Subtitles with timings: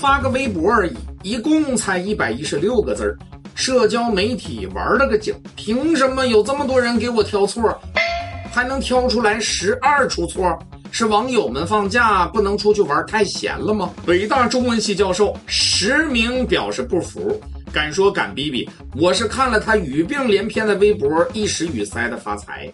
[0.00, 3.18] 发个微博而已，一共才一百一十六个字儿。
[3.54, 7.78] 社交媒体玩了个精，凭什么有这么多人给我挑错，
[8.50, 10.58] 还能挑出来十二出错？
[10.90, 13.90] 是网友们放假不能出去玩太闲了吗？
[14.06, 17.38] 北大中文系教授实名表示不服，
[17.70, 22.72] 敢说敢逼逼，我是看了他语病连篇的微博，一时语塞的发财。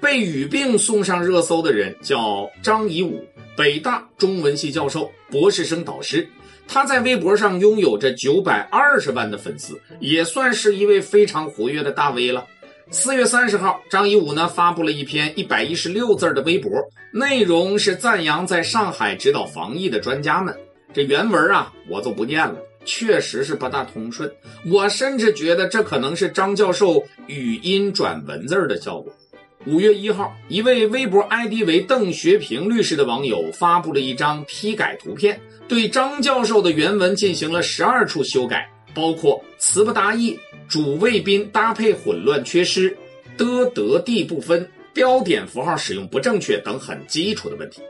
[0.00, 3.24] 被语病送上热搜的人叫张颐武，
[3.56, 6.28] 北大中文系教授，博士生导师。
[6.66, 12.46] 他在微博上拥有着九百二十万的粉丝，也算是一位非常活跃的大 V 了。
[12.90, 16.70] 四月三十号，张颐武呢发布了一篇一百一十六字的微博，
[17.12, 20.54] 内容是赞扬在上海指导防疫的专家们。
[20.94, 24.30] 这原文啊，我就不念了，确实是不大通顺。
[24.70, 29.12] 我甚至觉得这可能是张教授语音转文字的效果。
[29.64, 40.36] 五月一号，一位微博 ID 为邓学平律师的网友发布了一张批改图片，对张教授的原文进行了十二处修改，包括词不达意、
[40.68, 42.96] 主谓宾搭配混乱缺失、
[43.36, 47.80] 的得地不分、标点符号使用不正确等很基础的问题。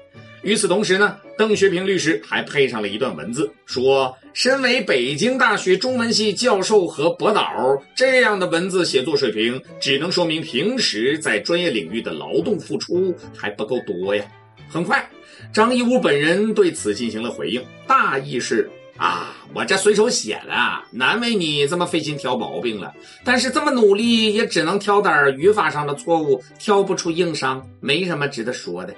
[0.42, 14.24] 与此同时呢，邓学平律师还配上了一段文字，说：“身为北京大学中文系教授和博导，这样的文字写作水平，只能说明平时在专业领域的劳动付出还不够多呀。”
[14.68, 15.08] 很快，
[15.52, 20.52] 张一武本人对此进行了回应，大意是：“啊，我这随手写的，
[20.90, 22.92] 难为你这么费心挑毛病了。
[23.22, 28.92] 但是这么努力，也只能挑点语法上的错误，挑不出硬伤，没什么值得说的。”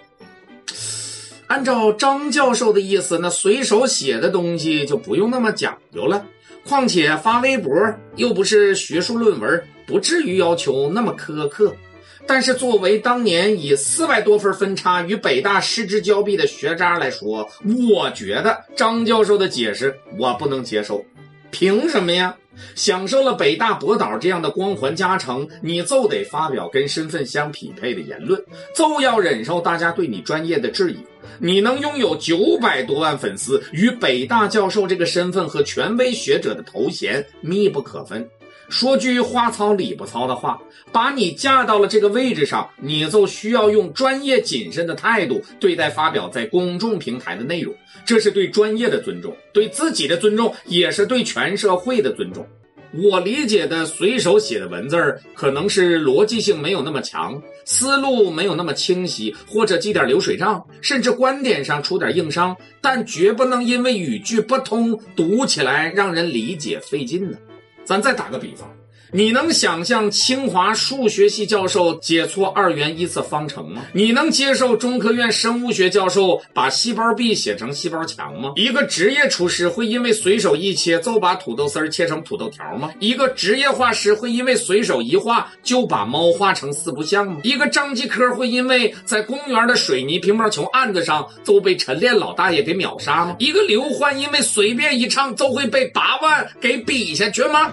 [1.55, 6.27] 按照张教授的意思，那随手写的东西就不用那么讲究了。
[6.67, 7.73] 况且发微博
[8.17, 11.73] 又不是学术论文，不至于要求那么苛刻。
[12.27, 17.49] 但是作为当年以四百多分分差与北大失之交臂的学渣来说，
[17.89, 21.05] 我觉得张教授的解释我不能接受。
[21.53, 22.35] 凭什么呀？
[22.75, 28.43] 享受了北大博导这样的光环加成，你就得发表跟身份相匹配的言论，
[28.75, 30.97] 就要忍受大家对你专业的质疑。
[31.39, 38.29] 你能拥有九百多万粉丝，与北大教授这个身份和权威学者的头衔密不可分。
[38.69, 40.61] 说句话糙理不糙的话，
[40.91, 47.75] 把你架到了这个位置上，你就需要用专业谨慎的态度对待发表在公众平台的内容。
[48.05, 52.47] 这是对专业的尊重，对自己的尊重，也是对全社会的尊重。
[52.97, 67.37] 我理解的随手写的文字儿，可能是逻辑性没有那么强，思路没有那么清晰，或者记点流水账，甚至观点上出点硬伤，但绝不能因为语句不通，读起来让人理解费劲呢。
[67.85, 68.69] 咱再打个比方。
[69.11, 73.83] 你能想象清华数学系教授解错二元一次方程吗？
[73.93, 78.53] 你能接受中科院生物学教授把细胞壁写成细胞墙吗？
[78.57, 82.91] 一个职业厨师会因为随手一切就把土豆丝切成土豆条吗？
[82.99, 87.39] 一个职业画师会因为随手一画就把猫画成四不像吗？
[87.45, 93.37] 一个张继科会因为在公园的水泥乒乓球案子上就被晨练老大爷给秒杀吗？
[93.39, 97.73] 一个刘欢因为随便一唱就会被八万给比下去吗？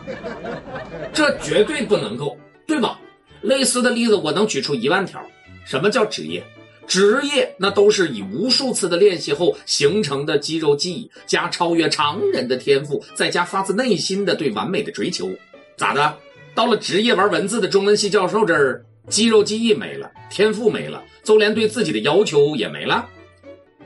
[1.11, 1.20] 这。
[1.21, 2.99] 这绝对不能够，对吧？
[3.41, 5.23] 类似的例子我能举出一万条。
[5.65, 6.43] 什么叫职业？
[6.87, 15.29] 职业那都是以无数次的练习后形成的肌肉记忆，加超越常人的天赋，再加发自内心的对完美的追求。
[15.77, 16.17] 咋的？
[16.55, 23.07] 到了职业玩文字的中文系教授这儿，肌肉记忆没了，天赋没了，就连对自己的要求也没了。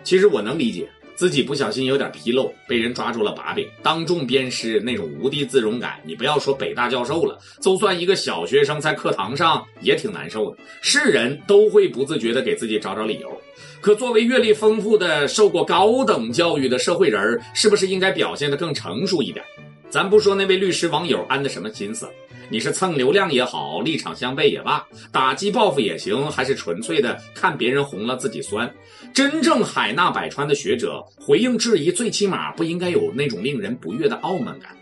[0.06, 0.88] 其实我能理解。
[1.16, 10.58] 自己不小心有点纰漏，被人抓住了把柄，当众鞭尸，那种无地自容感，你不要说北大教授了，就算一个小学生在课堂上也挺难受的。
[10.82, 13.42] 是人都会不自觉的给自己找找理由，
[13.80, 19.44] 可作为阅历丰富的、受过高等教育的社会人是不是应该表现得更成熟一点？
[19.90, 22.06] 咱不说那位律师网友安的什么心思。
[22.50, 28.72] 你是蹭流量也好，立场相悖也罢，打击报复也行，还是纯粹的看别人红了自己酸？
[29.14, 34.76] 真正海纳百川的学者回应质疑，最起码不应该有那种令人不悦的傲慢感。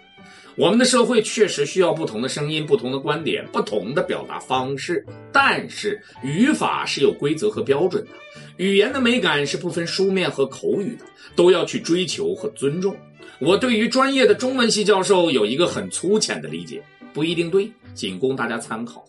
[0.55, 8.11] 我们的社会确实需要不同的声音、不同的观点、不同的表达方式，但是语法是有规则和标准的，
[8.57, 11.05] 语言的美感是不分书面和口语的，
[11.35, 12.95] 都要去追求和尊重。
[13.39, 16.83] 我对于专业的中文系教授有一个很粗浅的理解。
[17.13, 19.05] 不一定对，仅供大家参考。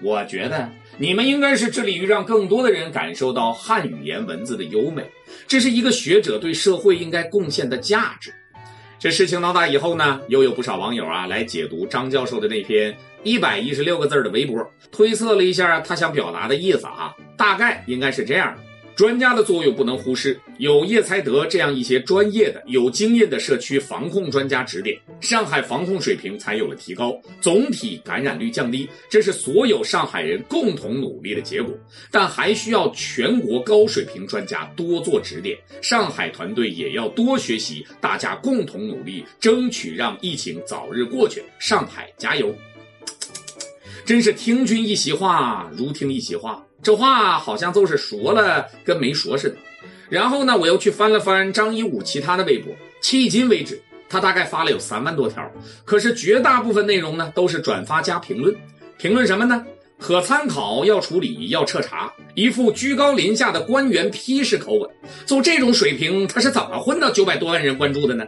[0.00, 0.68] 我觉得
[0.98, 5.04] 你们应该是致力于让更多的人感受到汉语言文字的优美，
[5.46, 8.34] 这是一个学者对社会应该贡献的价值。
[8.98, 18.56] 这事情闹大以后呢，又有不少网友啊来解读张教授的那篇一百一十六个字的微博，推测了一下他想表达的意思啊，大概应该是这样：
[18.94, 28.88] 专家的作用不能忽视，有叶才德这样一些专业的、有经验的社区防控专家指点，上海防控水平才有了提高，总体感染率降低。
[29.08, 31.74] 这是所有上海人共同努力的结果，
[32.10, 41.42] 但还需要全国高水平专家多做指点，上海团队也要多学习，大家共同努力，争取让疫情早日过去。
[41.58, 42.54] 上海加油！
[44.04, 46.64] 真是听君一席话，如听一席话。
[46.82, 49.56] 这话好像都是说了跟没说似的。
[50.08, 55.48] 然后呢，我又去翻了翻张一武其他的微博，迄今为止，他大概发了有三万多条，
[55.84, 58.54] 可是绝大部分内容呢都是转发加评论。
[58.98, 59.64] 评论什么呢？
[59.98, 64.90] 可参考，要处理，要彻查，一副居高临下的官员批示口吻。
[65.24, 68.26] 就这种水平，他是怎么混到九百多万人关注的呢？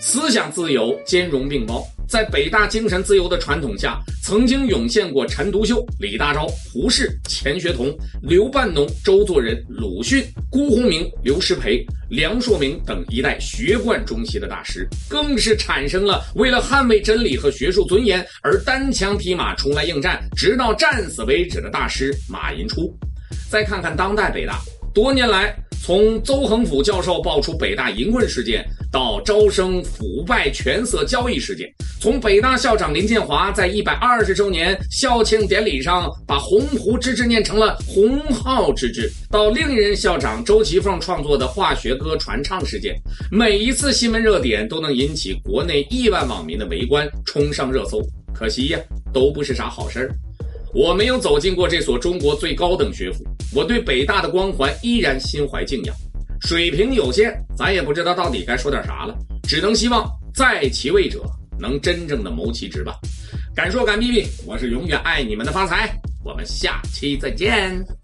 [0.00, 1.84] 思想自由兼容并包。
[2.12, 22.94] 在北大精神自由的传统下，曾经涌现过陈独秀、李大钊、胡适、钱学同、刘半农、周作人、鲁迅、辜鸿铭、刘师培、梁漱溟等一代学贯中西的大师，更是产生了为了捍卫真理和学术尊严而单枪匹马出来应战，直到战死为止的大师马寅初。
[23.48, 24.60] 再看看当代北大，
[24.92, 25.56] 多年来。
[25.84, 31.66] 从邹恒甫教授爆出北大淫棍事件，到招生腐败权色交易事件；
[32.00, 42.94] 从北大校长林建华在一百二十周年校庆典礼上把“鸿鹄之志”念成了“鸿浩之志”，到另一任校长周其凤创作的化学歌传唱事件，
[43.28, 48.00] 每一次新闻热点都能引起国内亿万网民的围观，冲上热搜。
[48.32, 48.78] 可惜呀，
[49.12, 50.14] 都不是啥好事儿。
[50.74, 53.22] 我没有走进过这所中国最高等学府，
[53.54, 55.94] 我对北大的光环依然心怀敬仰。
[56.40, 59.14] 水平有限，咱也不知道到底该说点啥了，
[59.46, 61.22] 只能希望在其位者
[61.58, 62.98] 能真正的谋其职吧。
[63.54, 68.01] 敢说敢逼逼，我是永远爱你们的发财，我们下期再见。